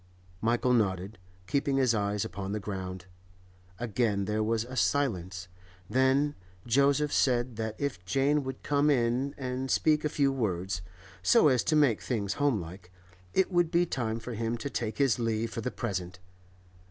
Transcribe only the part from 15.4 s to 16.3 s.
for the present.